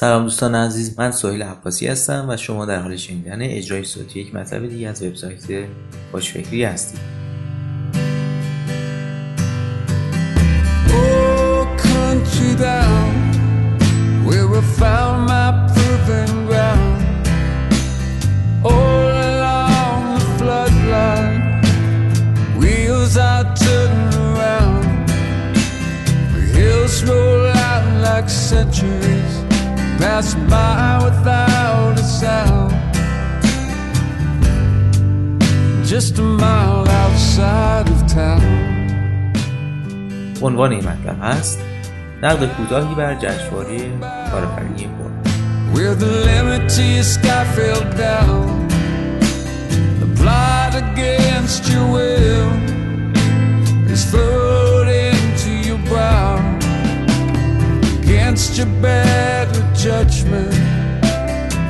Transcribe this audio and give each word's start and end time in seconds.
سلام 0.00 0.22
دوستان 0.22 0.54
عزیز 0.54 0.98
من 0.98 1.10
سهیل 1.12 1.42
عباسی 1.42 1.86
هستم 1.86 2.26
و 2.28 2.36
شما 2.36 2.66
در 2.66 2.82
حال 2.82 2.96
شنیدن 2.96 3.42
اجرای 3.42 3.84
صوتی 3.84 4.20
یک 4.20 4.34
مطلب 4.34 4.66
دیگه 4.66 4.88
از 4.88 5.02
وبسایت 5.02 5.66
خوشفکری 6.12 6.64
هستید. 6.64 7.18
Pass 14.78 15.77
Just 35.87 36.17
a 36.19 36.21
mile 36.21 36.87
outside 37.01 37.87
of 37.89 37.99
town. 38.07 38.73
عنوان 40.41 40.71
این 40.71 40.79
مطلب 40.79 41.17
هست 41.21 41.59
نقد 42.23 42.47
کوتاهی 42.57 42.95
بر 42.95 43.15
جشنواره 43.15 43.77
کارآفرینی 44.31 44.87
پر 44.87 45.13
Where 45.73 45.95
the 45.95 46.11
liberty 46.29 47.03
sky 47.13 47.43
fell 47.55 47.83
down 48.07 48.45
The 50.01 50.09
plot 50.19 50.73
against 50.83 51.61
your 51.73 51.87
will 51.95 52.51
Is 53.93 54.03
floating 54.11 55.21
to 55.43 55.51
your 55.67 55.81
brow 55.89 56.35
Against 58.01 58.57
your 58.57 58.71
better 58.87 59.63
judgment. 59.85 60.55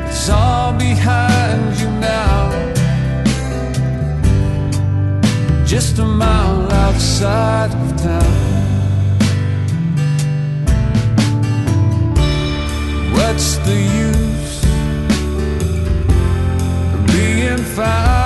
It's 0.09 0.29
all 0.29 0.71
behind 0.73 1.36
Just 5.80 6.00
a 6.00 6.04
mile 6.04 6.72
outside 6.72 7.72
of 7.72 7.96
town. 8.02 8.34
What's 13.12 13.58
the 13.58 13.78
use 14.08 14.64
of 16.94 17.06
being 17.06 17.58
found? 17.76 18.17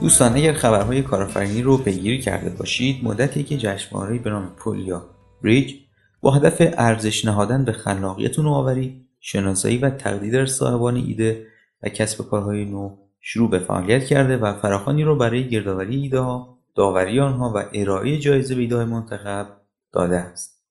دوستان 0.00 0.36
اگر 0.36 0.52
خبرهای 0.52 1.02
کارآفرینی 1.02 1.62
رو 1.62 1.78
پیگیری 1.78 2.20
کرده 2.20 2.50
باشید 2.50 3.04
مدتی 3.04 3.42
که 3.42 3.56
جشنواره 3.56 4.18
به 4.18 4.30
نام 4.30 4.54
پول 4.56 4.78
یا 4.78 5.10
بریج 5.42 5.74
با 6.20 6.30
هدف 6.30 6.56
ارزش 6.60 7.24
نهادن 7.24 7.64
به 7.64 7.72
خلاقیت 7.72 8.38
و 8.38 8.42
نوآوری 8.42 9.06
شناسایی 9.20 9.78
و 9.78 9.90
تقدیر 9.90 10.46
صاحبان 10.46 10.96
ایده 10.96 11.46
و 11.82 11.88
کسب 11.88 12.28
کارهای 12.28 12.64
نو 12.64 12.96
شروع 13.20 13.50
به 13.50 13.58
فعالیت 13.58 14.04
کرده 14.04 14.36
و 14.36 14.52
فراخانی 14.52 15.04
رو 15.04 15.16
برای 15.16 15.48
گردآوری 15.48 15.96
ایده 15.96 16.18
ها 16.20 16.58
داوری 16.74 17.20
آنها 17.20 17.52
و 17.56 17.64
ارائه 17.74 18.18
جایزه 18.18 18.54
به 18.54 18.60
ایده 18.60 18.84
منتخب 18.84 19.46
داده 19.92 20.16
است. 20.16 20.64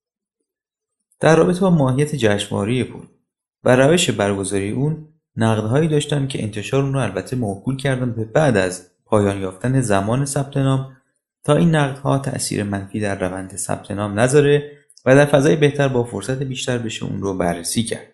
در 1.20 1.36
رابطه 1.36 1.60
با 1.60 1.70
ماهیت 1.70 2.16
جشنواره 2.16 2.84
پول 2.84 3.06
و 3.64 3.76
روش 3.76 4.10
برگزاری 4.10 4.72
اون 4.72 5.08
نقدهایی 5.36 5.88
داشتم 5.88 6.28
که 6.28 6.44
انتشار 6.44 6.84
اون 6.84 6.94
رو 6.94 7.00
البته 7.00 7.36
موکول 7.36 7.78
کردم 7.78 8.12
به 8.12 8.26
بعد 8.26 8.58
از 8.58 8.90
پایان 9.10 9.42
یافتن 9.42 9.82
زمان 9.82 10.26
ثبت 10.26 10.58
نام 10.58 10.98
تا 11.44 11.56
این 11.56 11.76
نقدها 11.76 12.18
تأثیر 12.18 12.64
منفی 12.64 13.00
در 13.00 13.20
روند 13.20 13.56
ثبت 13.56 13.92
نام 13.92 14.20
نذاره 14.20 14.72
و 15.06 15.16
در 15.16 15.26
فضای 15.26 15.56
بهتر 15.56 15.88
با 15.88 16.04
فرصت 16.04 16.44
بیشتر 16.44 16.78
بشه 16.78 17.06
اون 17.06 17.22
رو 17.22 17.38
بررسی 17.38 17.84
کرد. 17.84 18.08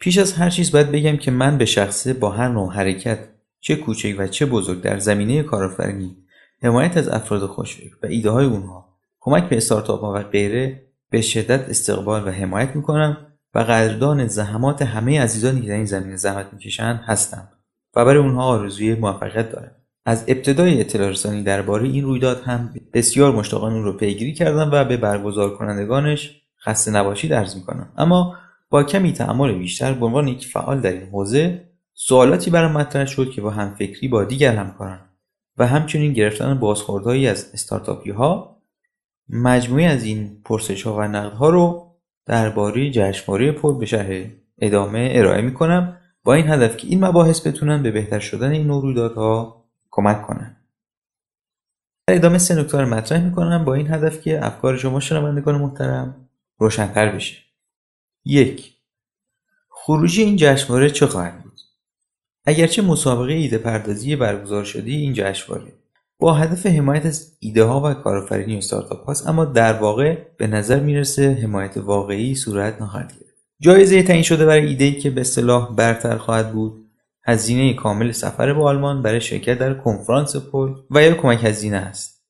پیش 0.00 0.18
از 0.18 0.32
هر 0.32 0.50
چیز 0.50 0.72
باید 0.72 0.92
بگم 0.92 1.16
که 1.16 1.30
من 1.30 1.58
به 1.58 1.64
شخصه 1.64 2.12
با 2.12 2.30
هر 2.30 2.48
نوع 2.48 2.72
حرکت 2.72 3.18
چه 3.60 3.76
کوچک 3.76 4.14
و 4.18 4.26
چه 4.26 4.46
بزرگ 4.46 4.80
در 4.80 4.98
زمینه 4.98 5.42
کارآفرینی 5.42 6.16
حمایت 6.62 6.96
از 6.96 7.08
افراد 7.08 7.46
خوشفکر 7.46 7.96
و 8.02 8.06
ایده 8.06 8.30
های 8.30 8.46
اونها 8.46 8.98
کمک 9.20 9.48
به 9.48 9.56
استارتاپ 9.56 10.00
ها 10.00 10.12
و 10.12 10.22
غیره 10.22 10.88
به 11.10 11.20
شدت 11.20 11.68
استقبال 11.68 12.28
و 12.28 12.30
حمایت 12.30 12.76
می‌کنم 12.76 13.26
و 13.54 13.58
قدردان 13.58 14.26
زحمات 14.26 14.82
همه 14.82 15.20
عزیزانی 15.20 15.60
که 15.60 15.68
در 15.68 15.74
این 15.74 15.84
زمینه 15.84 16.16
زحمت 16.16 16.46
می‌کشند 16.52 17.00
هستم 17.06 17.48
و 17.94 18.04
برای 18.04 18.22
اونها 18.22 18.44
آرزوی 18.44 18.94
موفقیت 18.94 19.52
دارم. 19.52 19.70
از 20.04 20.24
ابتدای 20.28 20.80
اطلاع 20.80 21.08
رسانی 21.10 21.42
درباره 21.42 21.88
این 21.88 22.04
رویداد 22.04 22.42
هم 22.42 22.74
بسیار 22.92 23.32
مشتاقان 23.32 23.72
اون 23.72 23.84
رو 23.84 23.92
پیگیری 23.92 24.34
کردم 24.34 24.70
و 24.72 24.84
به 24.84 24.96
برگزار 24.96 25.56
کنندگانش 25.56 26.42
خسته 26.64 26.90
نباشید 26.90 27.34
عرض 27.34 27.56
می‌کنم. 27.56 27.92
اما 27.96 28.36
با 28.70 28.82
کمی 28.82 29.12
تأمل 29.12 29.52
بیشتر 29.52 29.92
به 29.92 30.06
عنوان 30.06 30.28
یک 30.28 30.46
فعال 30.46 30.80
در 30.80 30.92
این 30.92 31.08
حوزه 31.08 31.68
سوالاتی 31.94 32.50
برام 32.50 32.72
مطرح 32.72 33.06
شد 33.06 33.30
که 33.30 33.40
با 33.40 33.50
همفکری 33.50 34.08
با 34.08 34.24
دیگر 34.24 34.56
همکاران 34.56 35.00
و 35.56 35.66
همچنین 35.66 36.12
گرفتن 36.12 36.58
بازخوردهایی 36.58 37.28
از 37.28 37.50
استارتاپی 37.54 38.10
ها 38.10 38.62
مجموعی 39.28 39.84
از 39.84 40.04
این 40.04 40.42
پرسش 40.44 40.82
ها 40.82 40.96
و 40.96 41.02
نقد 41.02 41.32
ها 41.32 41.48
رو 41.48 41.94
درباره 42.26 42.90
جشنواره 42.90 43.52
پر 43.52 43.78
به 43.78 43.86
شهر 43.86 44.24
ادامه 44.58 45.12
ارائه 45.12 45.42
می 45.42 45.54
کنم 45.54 45.97
با 46.28 46.34
این 46.34 46.48
هدف 46.48 46.76
که 46.76 46.86
این 46.86 47.04
مباحث 47.04 47.46
بتونن 47.46 47.82
به 47.82 47.90
بهتر 47.90 48.18
شدن 48.18 48.50
این 48.50 48.66
نوع 48.66 48.82
رویدادها 48.82 49.64
کمک 49.90 50.22
کنن. 50.22 50.56
در 52.06 52.14
ادامه 52.14 52.38
سه 52.38 52.54
نکته 52.54 52.84
مطرح 52.84 53.24
می‌کنم 53.24 53.64
با 53.64 53.74
این 53.74 53.90
هدف 53.90 54.20
که 54.20 54.46
افکار 54.46 54.76
شما 54.76 55.00
شنوندگان 55.00 55.54
محترم 55.54 56.28
روشنتر 56.58 57.14
بشه. 57.14 57.36
یک 58.24 58.72
خروجی 59.68 60.22
این 60.22 60.36
جشنواره 60.36 60.90
چه 60.90 61.06
خواهد 61.06 61.42
بود؟ 61.42 61.60
اگرچه 62.46 62.82
مسابقه 62.82 63.32
ایده 63.32 63.58
پردازی 63.58 64.16
برگزار 64.16 64.64
شده 64.64 64.90
این 64.90 65.12
جشنواره 65.12 65.72
با 66.18 66.34
هدف 66.34 66.66
حمایت 66.66 67.06
از 67.06 67.36
ایده 67.40 67.64
ها 67.64 67.80
و 67.80 67.94
کارآفرینی 67.94 68.58
استارتاپ 68.58 69.06
هاست 69.06 69.26
اما 69.26 69.44
در 69.44 69.72
واقع 69.72 70.18
به 70.36 70.46
نظر 70.46 70.80
می‌رسه 70.80 71.38
حمایت 71.42 71.76
واقعی 71.76 72.34
صورت 72.34 72.82
نخواهد 72.82 73.12
گرفت. 73.12 73.27
جایزه 73.60 74.02
تعیین 74.02 74.22
شده 74.22 74.46
برای 74.46 74.66
ایده‌ای 74.66 74.92
که 74.92 75.10
به 75.10 75.20
اصطلاح 75.20 75.74
برتر 75.76 76.16
خواهد 76.16 76.52
بود. 76.52 76.90
هزینه 77.24 77.74
کامل 77.74 78.12
سفر 78.12 78.52
به 78.52 78.62
آلمان 78.62 79.02
برای 79.02 79.20
شرکت 79.20 79.58
در 79.58 79.74
کنفرانس 79.74 80.36
پل 80.36 80.74
و 80.90 81.02
یا 81.02 81.14
کمک 81.14 81.44
هزینه 81.44 81.76
است. 81.76 82.24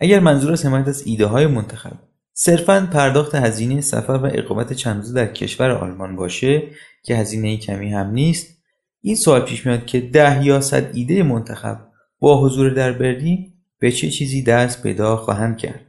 اگر 0.00 0.20
منظور 0.20 0.52
از 0.52 0.66
حمایت 0.66 0.88
از 0.88 1.06
ایده 1.06 1.26
های 1.26 1.46
منتخب 1.46 1.92
صرفا 2.32 2.88
پرداخت 2.92 3.34
هزینه 3.34 3.80
سفر 3.80 4.12
و 4.12 4.30
اقامت 4.34 4.72
چند 4.72 4.96
روزه 4.96 5.14
در 5.14 5.26
کشور 5.26 5.70
آلمان 5.70 6.16
باشه 6.16 6.62
که 7.04 7.16
هزینه 7.16 7.56
کمی 7.56 7.92
هم 7.92 8.10
نیست 8.10 8.56
این 9.00 9.16
سوال 9.16 9.40
پیش 9.40 9.66
میاد 9.66 9.86
که 9.86 10.00
ده 10.00 10.44
یا 10.44 10.60
صد 10.60 10.96
ایده 10.96 11.22
منتخب 11.22 11.78
با 12.18 12.40
حضور 12.42 12.70
در 12.70 12.92
برلین 12.92 13.52
به 13.78 13.92
چه 13.92 14.10
چیزی 14.10 14.42
دست 14.42 14.82
پیدا 14.82 15.16
خواهند 15.16 15.56
کرد؟ 15.58 15.80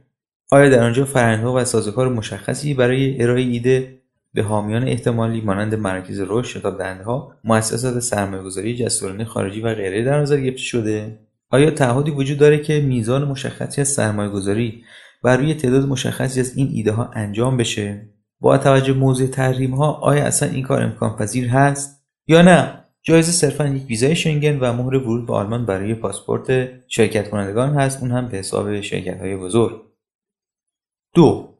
آیا 0.50 0.68
در 0.68 0.84
آنجا 0.84 1.04
فرآیندها 1.04 1.54
و 1.54 1.64
سازوکار 1.64 2.08
مشخصی 2.08 2.74
برای 2.74 3.22
ارائه 3.22 3.42
ایده 3.42 3.97
به 4.38 4.44
حامیان 4.44 4.88
احتمالی 4.88 5.40
مانند 5.40 5.74
مراکز 5.74 6.20
رشد 6.26 6.80
ها 7.06 7.36
مؤسسات 7.44 7.98
سرمایه‌گذاری 7.98 8.76
جسورانه 8.76 9.24
خارجی 9.24 9.60
و 9.60 9.74
غیره 9.74 10.04
در 10.04 10.20
نظر 10.20 10.40
گرفته 10.40 10.62
شده. 10.62 11.18
آیا 11.50 11.70
تعهدی 11.70 12.10
وجود 12.10 12.38
داره 12.38 12.58
که 12.58 12.80
میزان 12.80 13.24
مشخصی 13.24 13.80
از 13.80 13.88
سرمایه‌گذاری 13.88 14.84
بر 15.22 15.36
روی 15.36 15.54
تعداد 15.54 15.88
مشخصی 15.88 16.40
از 16.40 16.56
این 16.56 16.68
ایده 16.72 16.92
ها 16.92 17.10
انجام 17.14 17.56
بشه؟ 17.56 18.08
با 18.40 18.58
توجه 18.58 18.92
موضوع 18.92 19.26
تحریم 19.26 19.74
ها 19.74 19.92
آیا 19.92 20.24
اصلا 20.24 20.48
این 20.48 20.62
کار 20.62 20.82
امکان 20.82 21.16
پذیر 21.16 21.48
هست؟ 21.48 22.04
یا 22.26 22.42
نه؟ 22.42 22.84
جایزه 23.02 23.32
صرفا 23.32 23.66
یک 23.66 23.86
ویزای 23.86 24.16
شنگن 24.16 24.58
و 24.58 24.72
مهر 24.72 24.94
ورود 24.94 25.26
به 25.26 25.34
آلمان 25.34 25.66
برای 25.66 25.94
پاسپورت 25.94 26.68
شرکت 26.88 27.30
کنندگان 27.30 27.74
هست. 27.74 28.02
اون 28.02 28.10
هم 28.10 28.28
به 28.28 28.36
حساب 28.36 28.80
شرکت 28.80 29.20
های 29.20 29.36
بزرگ. 29.36 29.82
دو 31.14 31.54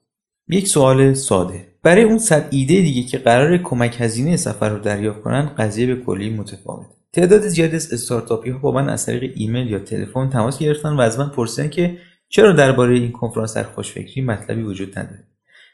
یک 0.49 0.69
سوال 0.69 1.15
ساده. 1.15 1.68
برای 1.83 2.03
اون 2.03 2.19
صد 2.19 2.49
ایده 2.51 2.81
دیگه 2.81 3.03
که 3.03 3.19
قرار 3.19 3.59
کمک 3.59 3.97
هزینه 4.01 4.37
سفر 4.37 4.69
رو 4.69 4.79
دریافت 4.79 5.23
کنن 5.23 5.47
قضیه 5.59 5.95
به 5.95 6.03
کلی 6.03 6.31
متفاوت 6.31 6.87
تعداد 7.13 7.41
زیادی 7.41 7.77
از 7.77 7.93
استارتاپی 7.93 8.51
ها 8.51 8.59
با 8.59 8.73
من 8.73 8.89
از 8.89 9.07
طریق 9.07 9.33
ایمیل 9.37 9.71
یا 9.71 9.79
تلفن 9.79 10.31
تماس 10.31 10.59
گرفتن 10.59 10.93
و 10.93 11.01
از 11.01 11.19
من 11.19 11.29
پرسیدن 11.29 11.69
که 11.69 11.99
چرا 12.29 12.53
درباره 12.53 12.95
این 12.95 13.13
کنفرانس 13.13 13.55
در 13.55 13.63
خوشفکری 13.63 14.21
مطلبی 14.21 14.63
وجود 14.63 14.99
نداره 14.99 15.25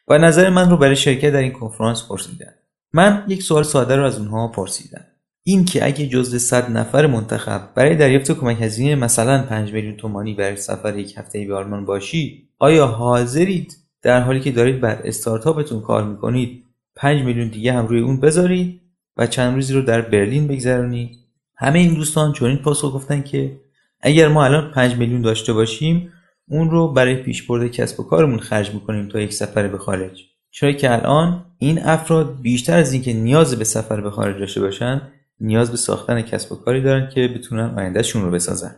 و 0.08 0.18
نظر 0.18 0.50
من 0.50 0.70
رو 0.70 0.76
برای 0.76 0.96
شرکت 0.96 1.32
در 1.32 1.38
این 1.38 1.52
کنفرانس 1.52 2.02
پرسیدن. 2.08 2.54
من 2.92 3.24
یک 3.28 3.42
سوال 3.42 3.62
ساده 3.62 3.96
رو 3.96 4.04
از 4.04 4.18
اونها 4.18 4.48
پرسیدم. 4.48 5.04
این 5.42 5.64
که 5.64 5.86
اگه 5.86 6.06
جزو 6.06 6.38
100 6.38 6.70
نفر 6.70 7.06
منتخب 7.06 7.74
برای 7.74 7.96
دریافت 7.96 8.32
کمک 8.32 8.62
هزینه 8.62 8.94
مثلا 8.94 9.42
5 9.42 9.72
میلیون 9.72 9.96
تومانی 9.96 10.34
برای 10.34 10.56
سفر 10.56 10.98
یک 10.98 11.18
هفته 11.18 11.46
به 11.46 11.54
آلمان 11.54 11.84
باشی 11.84 12.48
آیا 12.58 12.86
حاضرید 12.86 13.76
در 14.04 14.20
حالی 14.20 14.40
که 14.40 14.52
دارید 14.52 14.80
بر 14.80 15.00
استارتاپتون 15.04 15.80
کار 15.80 16.04
می‌کنید 16.04 16.64
5 16.96 17.22
میلیون 17.22 17.48
دیگه 17.48 17.72
هم 17.72 17.86
روی 17.86 18.00
اون 18.00 18.20
بذارید 18.20 18.80
و 19.16 19.26
چند 19.26 19.54
روزی 19.54 19.74
رو 19.74 19.82
در 19.82 20.00
برلین 20.00 20.46
بگذرونید. 20.46 21.18
همه 21.56 21.78
این 21.78 21.94
دوستان 21.94 22.32
چنین 22.32 22.56
پاسخ 22.56 22.94
گفتن 22.94 23.22
که 23.22 23.60
اگر 24.00 24.28
ما 24.28 24.44
الان 24.44 24.70
5 24.70 24.96
میلیون 24.96 25.22
داشته 25.22 25.52
باشیم 25.52 26.12
اون 26.48 26.70
رو 26.70 26.92
برای 26.92 27.16
پیشبرد 27.16 27.70
کسب 27.70 28.00
و 28.00 28.02
کارمون 28.02 28.38
خرج 28.38 28.74
می‌کنیم 28.74 29.08
تا 29.08 29.20
یک 29.20 29.32
سفر 29.32 29.68
به 29.68 29.78
خارج. 29.78 30.24
چرا 30.50 30.72
که 30.72 30.92
الان 30.92 31.44
این 31.58 31.82
افراد 31.82 32.40
بیشتر 32.40 32.78
از 32.78 32.92
اینکه 32.92 33.12
نیاز 33.12 33.58
به 33.58 33.64
سفر 33.64 34.00
به 34.00 34.10
خارج 34.10 34.38
داشته 34.38 34.60
باشن 34.60 35.02
نیاز 35.40 35.70
به 35.70 35.76
ساختن 35.76 36.22
کسب 36.22 36.52
و 36.52 36.56
کاری 36.56 36.82
دارن 36.82 37.08
که 37.08 37.28
بتونن 37.28 37.74
آیندهشون 37.78 38.22
رو 38.22 38.30
بسازن. 38.30 38.76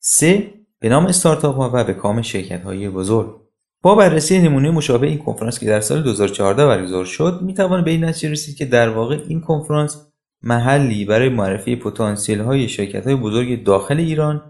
سه 0.00 0.50
به 0.80 0.88
نام 0.88 1.06
استارتاپ 1.06 1.56
ها 1.56 1.70
و 1.74 1.84
به 1.84 1.94
کام 1.94 2.22
شرکت 2.22 2.62
های 2.62 2.88
بزرگ. 2.88 3.47
با 3.82 3.94
بررسی 3.94 4.40
نمونه 4.40 4.70
مشابه 4.70 5.06
این 5.06 5.18
کنفرانس 5.18 5.58
که 5.58 5.66
در 5.66 5.80
سال 5.80 6.02
2014 6.02 6.66
برگزار 6.66 7.04
شد 7.04 7.38
می‌توان 7.42 7.84
به 7.84 7.90
این 7.90 8.04
نتیجه 8.04 8.30
رسید 8.30 8.56
که 8.56 8.64
در 8.64 8.88
واقع 8.88 9.18
این 9.28 9.40
کنفرانس 9.40 10.08
محلی 10.42 11.04
برای 11.04 11.28
معرفی 11.28 11.76
پتانسیل 11.76 12.40
های 12.40 12.68
شرکت 12.68 13.06
های 13.06 13.16
بزرگ 13.16 13.64
داخل 13.64 13.96
ایران 13.96 14.42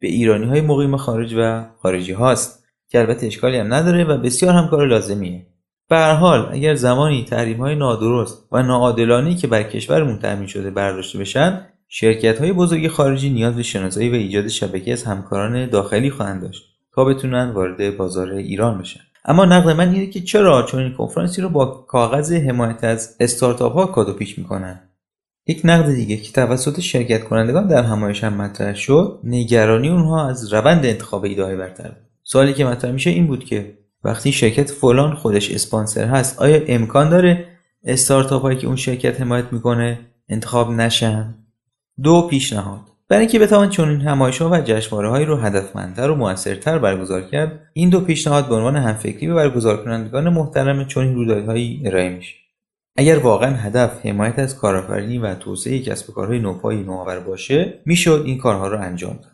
به 0.00 0.08
ایرانی 0.08 0.46
های 0.46 0.60
مقیم 0.60 0.96
خارج 0.96 1.34
و 1.38 1.64
خارجی 1.82 2.12
هاست 2.12 2.64
که 2.88 2.98
البته 2.98 3.26
اشکالی 3.26 3.56
هم 3.56 3.74
نداره 3.74 4.04
و 4.04 4.18
بسیار 4.18 4.54
هم 4.54 4.68
کار 4.68 4.86
لازمیه. 4.86 5.46
به 5.88 5.96
هر 5.96 6.14
حال 6.14 6.48
اگر 6.52 6.74
زمانی 6.74 7.24
تحریم 7.24 7.56
های 7.56 7.74
نادرست 7.74 8.48
و 8.52 8.62
ناعادلانه 8.62 9.34
که 9.34 9.46
بر 9.46 9.62
کشورمون 9.62 10.18
تامین 10.18 10.46
شده 10.46 10.70
برداشته 10.70 11.18
بشن 11.18 11.66
شرکت 11.88 12.40
های 12.40 12.52
بزرگ 12.52 12.88
خارجی 12.88 13.30
نیاز 13.30 13.56
به 13.56 13.62
شناسایی 13.62 14.10
و 14.10 14.14
ایجاد 14.14 14.48
شبکه 14.48 14.92
از 14.92 15.04
همکاران 15.04 15.70
داخلی 15.70 16.10
خواهند 16.10 16.42
داشت. 16.42 16.73
تا 16.94 17.04
بتونن 17.04 17.50
وارد 17.50 17.96
بازار 17.96 18.32
ایران 18.32 18.78
بشن. 18.78 19.00
اما 19.24 19.44
نقد 19.44 19.70
من 19.70 19.92
اینه 19.92 20.06
که 20.06 20.20
چرا 20.20 20.62
چون 20.62 20.80
این 20.82 20.92
کنفرانسی 20.92 21.42
رو 21.42 21.48
با 21.48 21.64
کاغذ 21.66 22.32
حمایت 22.32 22.84
از 22.84 23.16
استارتاپ 23.20 23.72
ها 23.72 23.86
کادو 23.86 24.12
پیش 24.12 24.38
می‌کنن؟ 24.38 24.80
یک 25.46 25.60
نقد 25.64 25.94
دیگه 25.94 26.16
که 26.16 26.32
توسط 26.32 26.80
شرکت 26.80 27.24
کنندگان 27.24 27.66
در 27.66 27.82
همایش 27.82 28.24
هم 28.24 28.34
مطرح 28.34 28.74
شد 28.74 29.20
نگرانی 29.24 29.88
اونها 29.88 30.28
از 30.28 30.52
روند 30.52 30.86
انتخاب 30.86 31.24
ایده 31.24 31.44
های 31.44 31.56
برتر 31.56 31.96
سوالی 32.22 32.54
که 32.54 32.64
مطرح 32.64 32.90
میشه 32.90 33.10
این 33.10 33.26
بود 33.26 33.44
که 33.44 33.78
وقتی 34.04 34.32
شرکت 34.32 34.70
فلان 34.70 35.14
خودش 35.14 35.50
اسپانسر 35.50 36.04
هست 36.04 36.42
آیا 36.42 36.60
امکان 36.66 37.10
داره 37.10 37.46
استارتاپ 37.84 38.42
هایی 38.42 38.58
که 38.58 38.66
اون 38.66 38.76
شرکت 38.76 39.20
حمایت 39.20 39.52
می‌کنه 39.52 39.98
انتخاب 40.28 40.70
نشن؟ 40.70 41.34
دو 42.02 42.26
پیشنهاد. 42.30 42.80
برای 43.14 43.26
اینکه 43.26 43.38
بتوان 43.38 43.70
چنین 43.70 44.00
همایش 44.00 44.42
ها 44.42 44.50
و 44.50 44.60
جشنواره 44.60 45.10
هایی 45.10 45.26
رو 45.26 45.36
هدفمندتر 45.36 46.10
و 46.10 46.14
موثرتر 46.14 46.78
برگزار 46.78 47.22
کرد 47.22 47.60
این 47.72 47.90
دو 47.90 48.00
پیشنهاد 48.00 48.48
به 48.48 48.54
عنوان 48.54 48.76
همفکری 48.76 49.26
به 49.26 49.34
برگزار 49.34 49.84
کنندگان 49.84 50.28
محترم 50.28 50.86
چنین 50.86 51.14
رویدادهایی 51.14 51.82
ارائه 51.84 52.08
میشه. 52.08 52.34
اگر 52.96 53.18
واقعا 53.18 53.56
هدف 53.56 54.06
حمایت 54.06 54.38
از 54.38 54.58
کارآفرینی 54.58 55.18
و 55.18 55.34
توسعه 55.34 55.78
کسب 55.78 56.10
و 56.10 56.12
کارهای 56.12 56.38
نوپایی 56.38 56.82
نوآور 56.82 57.20
باشه 57.20 57.80
می‌شد 57.86 58.22
این 58.26 58.38
کارها 58.38 58.68
را 58.68 58.80
انجام 58.80 59.12
داد. 59.12 59.32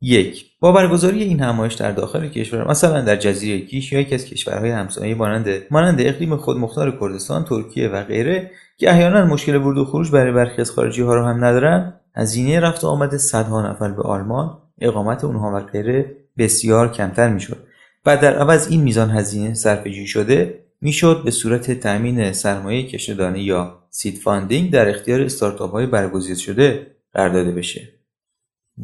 یک 0.00 0.46
با 0.60 0.72
برگزاری 0.72 1.22
این 1.22 1.40
همایش 1.40 1.74
در 1.74 1.92
داخل 1.92 2.28
کشور 2.28 2.70
مثلا 2.70 3.00
در 3.00 3.16
جزیره 3.16 3.60
کیش 3.60 3.92
یا 3.92 4.00
یکی 4.00 4.14
از 4.14 4.24
کشورهای 4.24 4.70
همسایه 4.70 5.14
مانند 5.14 5.48
مانند 5.70 6.00
اقلیم 6.00 6.36
خود 6.36 6.56
مختار 6.56 6.98
کردستان 7.00 7.44
ترکیه 7.44 7.88
و 7.88 8.02
غیره 8.02 8.50
که 8.76 8.90
احیانا 8.90 9.24
مشکل 9.24 9.54
ورود 9.56 9.78
و 9.78 9.84
خروج 9.84 10.10
برای 10.10 10.32
برخی 10.32 10.60
از 10.60 10.70
خارجی 10.70 11.02
ها 11.02 11.14
را 11.14 11.28
هم 11.28 11.44
ندارن 11.44 12.00
هزینه 12.16 12.60
رفت 12.60 12.84
و 12.84 12.86
آمد 12.86 13.16
صدها 13.16 13.70
نفر 13.70 13.88
به 13.88 14.02
آلمان. 14.02 14.58
اقامت 14.80 15.24
اونها 15.24 15.52
و 15.56 15.60
غیره 15.60 16.16
بسیار 16.38 16.92
کمتر 16.92 17.28
می‌شد. 17.28 17.66
و 18.06 18.16
در 18.16 18.38
عوض 18.38 18.68
این 18.70 18.82
میزان 18.82 19.10
هزینه 19.10 19.54
صرفه‌جویی 19.54 20.06
شده 20.06 20.64
می‌شد 20.80 21.22
به 21.24 21.30
صورت 21.30 21.80
تامین 21.80 22.32
سرمایه 22.32 22.86
کشتدانی 22.86 23.40
یا 23.40 23.78
seed 23.90 24.18
funding 24.18 24.72
در 24.72 24.88
اختیار 24.88 25.20
استارتاپ 25.20 25.70
های 25.70 25.86
برگزیده 25.86 26.40
شده 26.40 26.86
قرار 27.14 27.28
داده 27.28 27.50
بشه. 27.50 27.88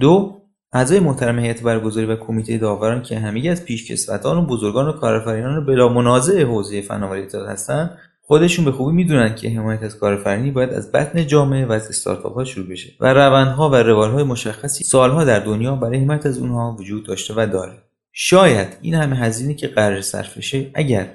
دو 0.01 0.43
اعضای 0.73 1.01
محترم 1.01 1.39
هیئت 1.39 1.63
برگزاری 1.63 2.07
و 2.07 2.17
کمیته 2.17 2.59
داوران 2.59 3.03
که 3.03 3.19
همگی 3.19 3.49
از 3.49 3.65
پیشکسوتان 3.65 4.37
و 4.37 4.47
بزرگان 4.47 4.89
و 4.89 4.93
کارآفرینان 4.93 5.67
بلا 5.67 5.89
منازع 5.89 6.43
حوزه 6.43 6.83
فناوری 6.83 7.23
اطلاعات 7.23 7.49
هستند 7.49 7.99
خودشون 8.33 8.65
به 8.65 8.73
خوبی 8.73 8.93
می‌دونن 8.93 9.35
که 9.35 9.51
حمایت 9.51 9.83
از 9.83 9.99
کارآفرینی 9.99 10.51
باید 10.51 10.71
از 10.71 10.93
بطن 10.93 11.27
جامعه 11.27 11.67
و 11.67 11.73
از 11.73 11.89
استارتاپ 11.89 12.35
ها 12.35 12.45
شروع 12.45 12.67
بشه. 12.67 12.93
و 13.01 13.15
روندها 13.15 13.71
و 13.71 13.75
روالهای 13.75 14.25
مشخصی 14.25 14.85
سالها 14.85 15.25
در 15.25 15.39
دنیا 15.39 15.77
برای 15.77 15.99
حمایت 15.99 16.27
از 16.27 16.39
اونها 16.39 16.77
وجود 16.81 17.07
داشته 17.07 17.35
و 17.37 17.47
داره. 17.53 17.73
شاید 18.13 18.69
این 18.83 18.95
همه 18.95 19.17
هزینه 19.17 19.55
که 19.55 19.69
قرار 19.69 20.01
صرف 20.01 20.37
بشه 20.37 20.71
اگر 20.75 21.15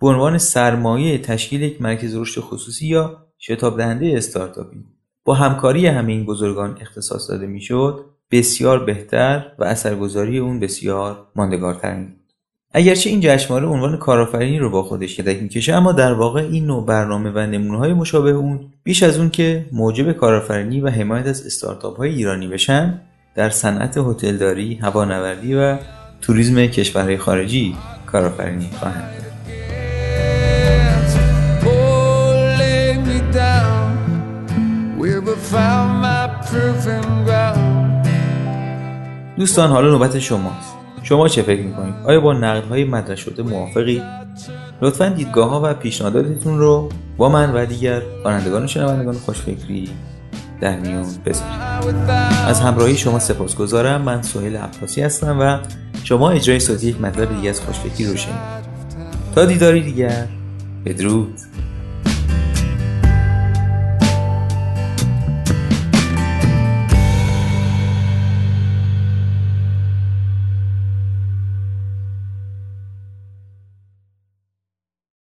به 0.00 0.06
عنوان 0.06 0.38
سرمایه 0.38 1.18
تشکیل 1.18 1.62
یک 1.62 1.82
مرکز 1.82 2.16
رشد 2.16 2.40
خصوصی 2.40 2.86
یا 2.86 3.26
شتاب 3.38 3.76
دهنده 3.76 4.14
استارتاپی 4.16 4.84
با 5.24 5.34
همکاری 5.34 5.86
همه 5.86 6.12
این 6.12 6.26
بزرگان 6.26 6.78
اختصاص 6.80 7.30
داده 7.30 7.46
می‌شد 7.46 8.04
بسیار 8.30 8.84
بهتر 8.84 9.52
و 9.58 9.64
اثرگذاری 9.64 10.38
اون 10.38 10.60
بسیار 10.60 11.26
ماندگارتر 11.36 12.06
اگرچه 12.74 13.10
این 13.10 13.20
جشنواره 13.20 13.66
عنوان 13.66 13.96
کارآفرینی 13.96 14.58
رو 14.58 14.70
با 14.70 14.82
خودش 14.82 15.18
یدک 15.18 15.42
می‌کشه 15.42 15.74
اما 15.74 15.92
در 15.92 16.12
واقع 16.12 16.40
این 16.40 16.66
نوع 16.66 16.86
برنامه 16.86 17.30
و 17.30 17.38
نمونه 17.38 17.78
های 17.78 17.92
مشابه 17.92 18.30
اون 18.30 18.60
بیش 18.84 19.02
از 19.02 19.18
اون 19.18 19.30
که 19.30 19.66
موجب 19.72 20.12
کارآفرینی 20.12 20.80
و 20.80 20.88
حمایت 20.88 21.26
از 21.26 21.46
استارتاپ 21.46 21.96
های 21.96 22.10
ایرانی 22.10 22.48
بشن 22.48 23.00
در 23.34 23.50
صنعت 23.50 23.98
هتلداری، 23.98 24.74
هوانوردی 24.74 25.54
و 25.54 25.78
توریسم 26.20 26.66
کشورهای 26.66 27.18
خارجی 27.18 27.76
کارآفرینی 28.06 28.70
خواهند 28.78 29.22
دوستان 39.36 39.70
حالا 39.70 39.90
نوبت 39.90 40.18
شماست. 40.18 40.81
شما 41.12 41.28
چه 41.28 41.42
فکر 41.42 41.62
می‌کنید؟ 41.62 41.94
آیا 42.04 42.20
با 42.20 42.34
های 42.70 42.84
مطرح 42.84 43.16
شده 43.16 43.42
موافقی؟ 43.42 44.02
لطفا 44.82 45.08
دیدگاه 45.08 45.50
ها 45.50 45.60
و 45.64 45.74
پیشنهاداتتون 45.74 46.58
رو 46.58 46.88
با 47.16 47.28
من 47.28 47.54
و 47.54 47.66
دیگر 47.66 48.02
خوانندگان 48.22 48.64
و 48.64 48.66
شنوندگان 48.66 49.14
خوشفکری 49.14 49.90
در 50.60 50.78
میون 50.78 51.06
بذارید. 51.26 52.10
از 52.46 52.60
همراهی 52.60 52.96
شما 52.96 53.18
سپاسگزارم. 53.18 54.02
من 54.02 54.22
سهیل 54.22 54.56
عباسی 54.56 55.02
هستم 55.02 55.40
و 55.40 55.58
شما 56.04 56.30
اجرای 56.30 56.60
صوتی 56.60 56.86
یک 56.86 57.00
مطلب 57.00 57.36
دیگه 57.36 57.50
از 57.50 57.60
خوشفکری 57.60 58.06
رو 58.06 58.16
شنید 58.16 58.36
تا 59.34 59.44
دیداری 59.44 59.80
دیگر 59.80 60.26
بدرود. 60.84 61.40